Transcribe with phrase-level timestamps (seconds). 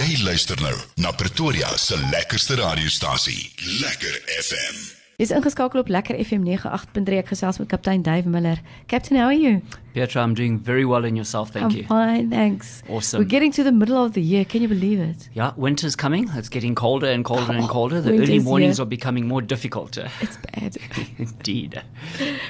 [0.00, 3.50] Jy luister nou na Pretoria se lekkerste radiostasie,
[3.82, 4.78] Lekker FM.
[5.20, 8.62] Dis ingeskakel op Lekker FM 98.3 ek gesels met kaptein Dave Miller.
[8.88, 9.60] Captain, how are you?
[9.94, 11.84] Petra, I'm doing very well in yourself, thank I'm you.
[11.84, 12.82] fine, thanks.
[12.88, 13.20] Awesome.
[13.20, 14.44] We're getting to the middle of the year.
[14.44, 15.28] Can you believe it?
[15.34, 16.28] Yeah, winter's coming.
[16.34, 18.00] It's getting colder and colder and colder.
[18.00, 18.84] The early mornings here.
[18.84, 19.98] are becoming more difficult.
[20.20, 20.76] It's bad.
[21.18, 21.82] Indeed.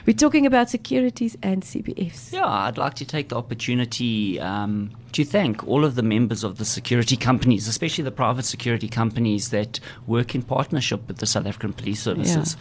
[0.06, 2.32] We're talking about securities and CPFs.
[2.32, 6.58] Yeah, I'd like to take the opportunity um, to thank all of the members of
[6.58, 11.46] the security companies, especially the private security companies that work in partnership with the South
[11.46, 12.56] African Police Services.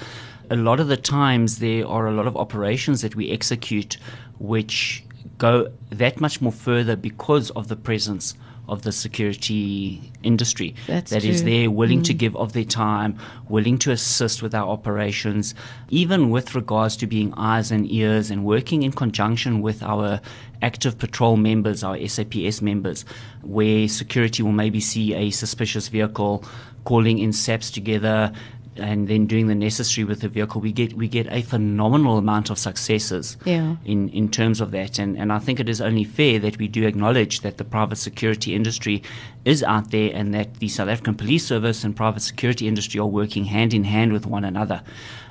[0.49, 3.98] A lot of the times, there are a lot of operations that we execute
[4.40, 5.03] which
[5.38, 8.35] go that much more further because of the presence
[8.70, 12.17] of the security industry That's that is there, willing to mm.
[12.17, 13.17] give of their time,
[13.49, 15.55] willing to assist with our operations,
[15.90, 20.21] even with regards to being eyes and ears and working in conjunction with our
[20.62, 23.05] active patrol members, our SAPS members,
[23.41, 26.43] where security will maybe see a suspicious vehicle,
[26.84, 28.31] calling in SAPs together.
[28.80, 32.49] And then doing the necessary with the vehicle, we get we get a phenomenal amount
[32.49, 33.76] of successes Yeah.
[33.86, 34.98] in, in terms of that.
[34.99, 37.98] And, and I think it is only fair that we do acknowledge that the private
[37.98, 39.04] security industry
[39.46, 43.05] is out there and that the South African Police Service and private security industry are
[43.08, 44.82] working hand in hand with one another.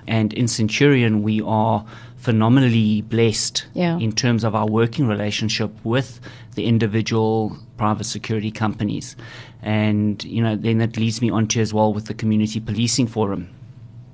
[0.07, 1.85] And in Centurion, we are
[2.19, 3.99] phenomenally blessed Yeah.
[3.99, 6.21] in terms of our working relationship with
[6.57, 9.17] the individual private security companies.
[9.63, 13.07] And, you know, then that leads me on to as well with the Community Policing
[13.07, 13.49] Forum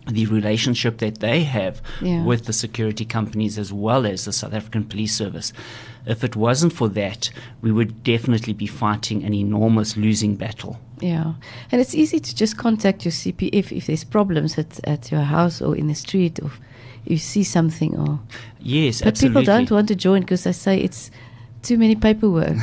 [0.06, 2.22] the relationship that they have Yeah.
[2.24, 5.50] with the security companies as well as the South African Police Service.
[6.04, 7.30] If it wasn't for that,
[7.62, 10.78] we would definitely be fighting an enormous losing battle.
[11.04, 11.34] Yeah.
[11.70, 15.60] And it's easy to just contact your CPF if there's problems at, at your house
[15.60, 16.50] or in the street or
[17.04, 18.20] you see something or
[18.58, 19.42] Yes, but absolutely.
[19.42, 21.10] people don't want to join because they say it's
[21.64, 22.56] too many paperwork.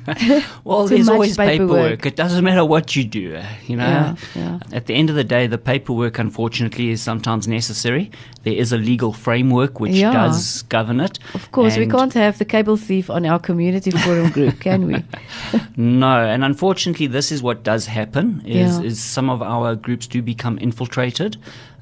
[0.64, 1.78] well, there's always paperwork.
[1.78, 2.06] paperwork.
[2.06, 3.84] It doesn't matter what you do, uh, you know.
[3.86, 4.58] Yeah, yeah.
[4.72, 8.10] At the end of the day, the paperwork, unfortunately, is sometimes necessary.
[8.42, 10.12] There is a legal framework which Yeah.
[10.12, 11.18] does govern it.
[11.34, 15.04] Of course, we can't have the cable thief on our community forum group, can we?
[15.76, 18.42] No, and unfortunately, this is what does happen.
[18.44, 21.36] Is, is some of our groups do become infiltrated,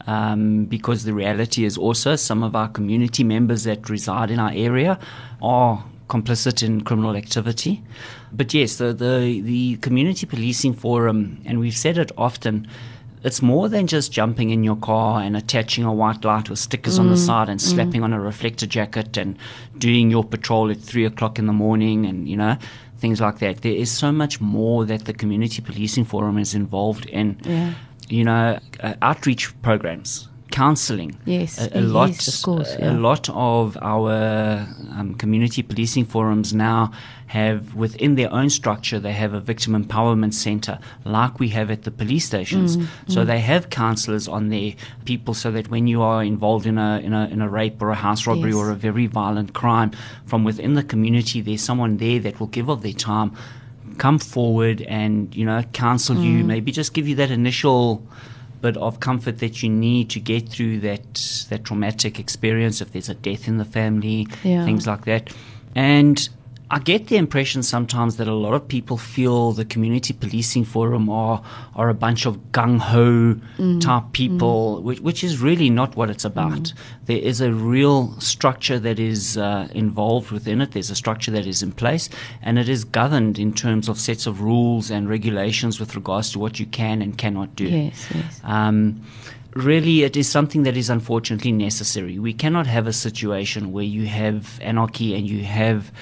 [0.07, 4.53] um, because the reality is also some of our community members that reside in our
[4.55, 4.99] area
[5.43, 7.83] are complicit in criminal activity.
[8.33, 12.67] But yes, the the, the community policing forum, and we've said it often.
[13.25, 16.97] It's more than just jumping in your car and attaching a white light with stickers
[16.97, 19.37] on the side and slapping on a reflector jacket and
[19.79, 22.57] doing your patrol at three o'clock in the morning and you know
[22.99, 23.63] things like that.
[23.63, 27.39] There is so much more that the community policing forum is involved in.
[27.45, 27.75] Yeah.
[28.09, 31.17] You know, uh, outreach programs, counselling.
[31.25, 32.29] Yes, a, a yes, lot.
[32.29, 36.93] of course, a lot of our um, community policing forums now
[37.29, 41.83] have within their own structure they have a victim empowerment center like we have at
[41.83, 44.75] the police stations Mm, so they have counselors on there
[45.05, 47.91] people so that when you are involved in a in a in a rape or
[47.91, 48.61] a house robbery Yes.
[48.61, 49.91] or a very violent crime
[50.25, 53.33] from within the community there's someone there that will give of their time
[53.99, 56.47] come forward and you know counsel you Mm.
[56.47, 58.07] maybe just give you that initial
[58.61, 63.09] bit of comfort that you need to get through that that traumatic experience if there's
[63.09, 64.65] a death in the family Yeah.
[64.65, 65.33] things like that
[65.75, 66.29] and
[66.69, 71.09] I get the impression sometimes that a lot of people feel the community policing forum
[71.09, 71.41] are
[71.77, 73.37] are a bunch of gung ho
[73.79, 76.73] type people, which, which is really not what it's about.
[77.05, 80.73] There is a real structure that is uh, involved within it.
[80.73, 82.09] There's a structure that is in place,
[82.43, 86.41] and it is governed in terms of sets of rules and regulations with regards to
[86.41, 87.65] what you can and cannot do.
[87.65, 88.41] yes, yes.
[88.43, 89.03] Um,
[89.55, 92.19] really, it is something that is unfortunately necessary.
[92.19, 95.93] We cannot have a situation where you have anarchy and you have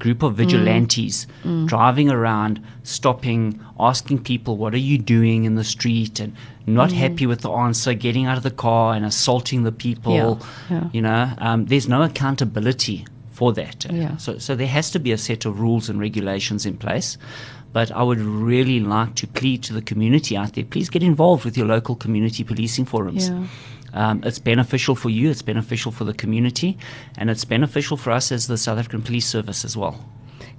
[0.00, 1.26] group of vigilantes
[1.66, 6.32] driving around, stopping, asking people, "What are you doing in the street?" and
[6.66, 10.40] not happy with the answer, getting out of the car and assaulting the people.
[10.70, 10.88] Yeah, yeah.
[10.92, 13.86] You know, um, there's no accountability for that.
[13.90, 14.16] Yeah.
[14.16, 17.18] So, so there has to be a set of rules and regulations in place.
[17.72, 21.44] But I would really like to plead to the community out there: please get involved
[21.44, 23.30] with your local community policing forums.
[23.92, 26.78] Um, it's beneficial for you, it's beneficial for the community,
[27.16, 30.04] and it's beneficial for us as the South African Police Service as well.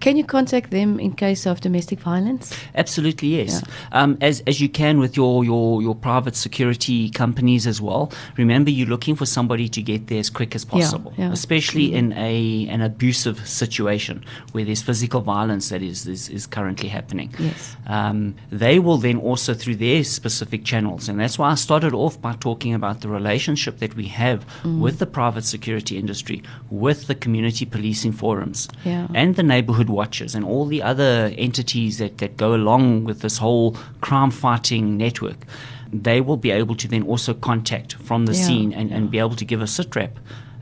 [0.01, 2.57] Can you contact them in case of domestic violence?
[2.75, 3.63] Absolutely, yes.
[3.91, 8.11] Um, as as you can with your, your your private security companies as well.
[8.35, 11.31] Remember, you're looking for somebody to get there as quick as possible, yeah.
[11.31, 16.89] especially in a an abusive situation where there's physical violence that is is, is currently
[16.89, 17.29] happening.
[17.37, 17.75] Yes.
[17.85, 22.19] Um, they will then also through their specific channels, and that's why I started off
[22.19, 27.15] by talking about the relationship that we have with the private security industry, with the
[27.15, 29.07] community policing forums, Yeah.
[29.13, 33.37] and the neighborhood watchers and all the other entities that, that go along with this
[33.37, 35.45] whole crime fighting network,
[35.93, 38.45] they will be able to then also contact from the Yeah.
[38.45, 40.11] scene and, and be able to give a sitrep,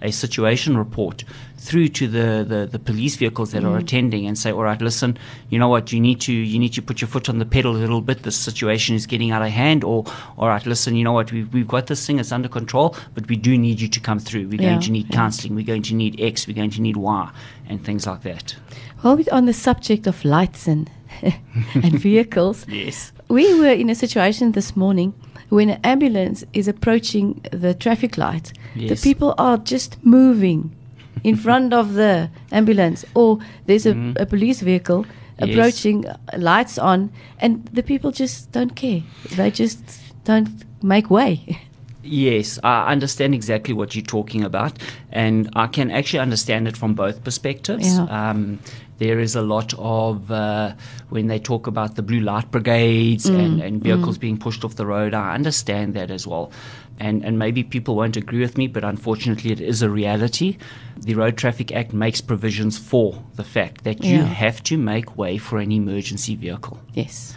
[0.01, 1.23] a situation report
[1.57, 3.81] through to the, the, the police vehicles that are mm.
[3.81, 5.17] attending and say, all right, listen,
[5.49, 7.75] you know what, you need to you need to put your foot on the pedal
[7.75, 8.23] a little bit.
[8.23, 9.83] This situation is getting out of hand.
[9.83, 10.05] Or
[10.37, 13.27] all right, listen, you know what, we've, we've got this thing, it's under control, but
[13.27, 14.47] we do need you to come through.
[14.47, 15.15] We're Yeah, going to need yeah.
[15.15, 15.55] counseling.
[15.55, 16.47] We're going to need X.
[16.47, 17.31] We're going to need Y,
[17.67, 18.55] and things like that.
[19.03, 20.89] We're on the subject of lights and
[21.73, 23.11] and vehicles, Yes.
[23.27, 25.13] we were in a situation this morning
[25.49, 28.53] when an ambulance is approaching the traffic light.
[28.75, 28.89] Yes.
[29.01, 30.75] The people are just moving
[31.23, 35.05] in front of the ambulance, or there's a, a police vehicle
[35.39, 35.51] Mm-hmm.
[35.51, 35.57] Yes.
[35.57, 39.01] approaching, uh, lights on, and the people just don't care.
[39.37, 39.79] They just
[40.25, 40.49] don't
[40.83, 41.61] make way.
[42.01, 44.77] Yes, I understand exactly what you're talking about,
[45.11, 47.97] and I can actually understand it from both perspectives.
[47.97, 48.03] Yeah.
[48.05, 48.59] Um,
[48.99, 50.73] there is a lot of uh,
[51.09, 54.85] when they talk about the blue light brigades and, and vehicles being pushed off the
[54.85, 55.13] road.
[55.13, 56.51] I understand that as well,
[56.99, 60.57] and and maybe people won't agree with me, but unfortunately, it is a reality.
[60.97, 65.37] The Road Traffic Act makes provisions for the fact that you have to make way
[65.37, 67.35] for an emergency vehicle yes.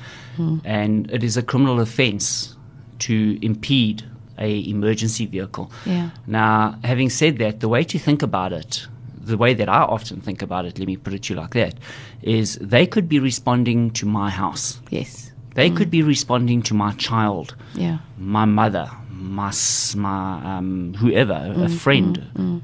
[0.65, 2.57] and it is a criminal offence
[2.99, 4.05] to impede
[4.43, 5.67] a emergency vehicle.
[5.87, 6.11] Yeah.
[6.27, 8.87] Now, having said that, the way to think about it,
[9.25, 11.55] the way that I often think about it, let me put it to you like
[11.55, 11.75] that,
[12.23, 14.81] is they could be responding to my house.
[14.91, 15.31] Yes.
[15.55, 17.99] They could be responding to my child, Yeah.
[18.19, 19.53] my mother, my,
[19.97, 20.23] my
[20.57, 22.13] um, whoever, a Mm, friend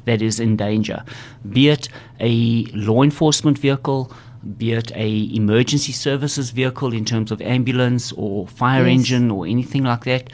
[0.07, 1.05] that is in danger,
[1.53, 1.89] be it
[2.19, 4.11] a law enforcement vehicle,
[4.57, 8.99] be it a emergency services vehicle in terms of ambulance or fire Yes.
[8.99, 10.25] engine or anything like that.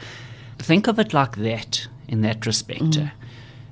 [0.59, 2.81] Think of it like that in that respect.
[2.81, 3.11] Mm.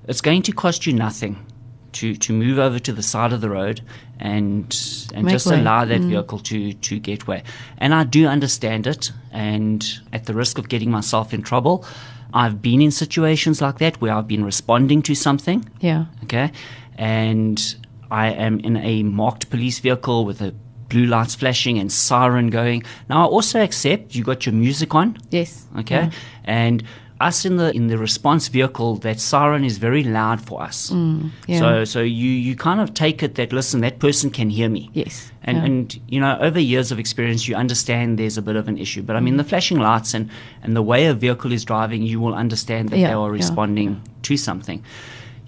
[0.08, 1.46] It's going to cost you nothing
[1.94, 3.82] to, to move over to the side of the road
[4.20, 4.76] and
[5.14, 5.60] and Make just way.
[5.60, 7.44] allow that vehicle to, to get way.
[7.78, 11.86] And I do understand it, and at the risk of getting myself in trouble,
[12.34, 16.06] I've been in situations like that where I've been responding to something, Yeah.
[16.24, 16.52] okay,
[16.98, 17.76] and
[18.10, 20.54] I am in a marked police vehicle with a
[20.90, 22.84] blue lights flashing and siren going.
[23.10, 25.66] Now I also accept you got your music on, Yes.
[25.80, 26.12] okay, Yeah.
[26.44, 26.84] and
[27.22, 30.90] us in the in the response vehicle, that siren is very loud for us.
[30.90, 31.60] Mm, yeah.
[31.60, 34.90] So so you you kind of take it that listen, that person can hear me.
[34.94, 35.32] Yes.
[35.46, 35.66] And, yeah.
[35.66, 39.02] and you know, over years of experience, you understand there's a bit of an issue.
[39.04, 40.30] But I mean, the flashing lights and,
[40.64, 44.02] and the way a vehicle is driving, you will understand that Yeah, they are responding
[44.24, 44.84] to something.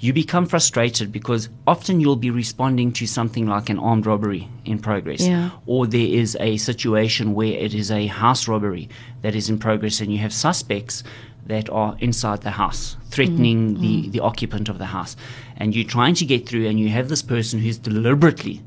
[0.05, 4.77] You become frustrated because often you'll be responding to something like an armed robbery in
[4.77, 5.49] progress, Yeah.
[5.65, 8.87] or there is a situation where it is a house robbery
[9.23, 11.01] that is in progress, and you have suspects
[11.47, 15.15] that are inside the house threatening the, the occupant of the house,
[15.57, 18.61] and you're trying to get through, and you have this person who's deliberately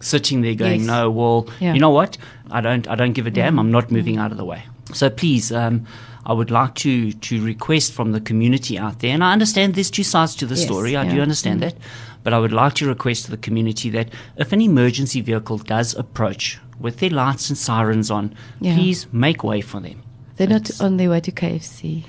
[0.00, 0.88] sitting there going, Yes.
[0.88, 1.72] "No, well, Yeah.
[1.74, 2.18] you know what?
[2.50, 3.60] I don't, I don't give a damn.
[3.60, 5.86] I'm not moving out of the way." So please, um,
[6.26, 9.90] I would like to to request from the community out there, and I understand there's
[9.90, 10.96] two sides to the Yes, story.
[10.96, 11.22] I do yeah.
[11.22, 11.64] understand mm.
[11.64, 11.74] that,
[12.22, 15.94] but I would like to request to the community that if an emergency vehicle does
[15.94, 18.74] approach with their lights and sirens on, Yeah.
[18.74, 20.02] please make way for them.
[20.36, 22.04] They're not on their way to KFC.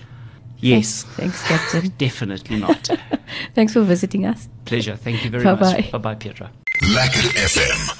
[0.59, 1.91] Yes, Thanks, Captain.
[1.97, 2.87] definitely not.
[3.55, 4.47] Thanks for visiting us.
[4.65, 4.95] Pleasure.
[4.95, 5.73] Thank you very Bye-bye.
[5.73, 5.91] much.
[5.91, 6.51] Bye bye, Petra.
[6.83, 7.97] Lekker FM.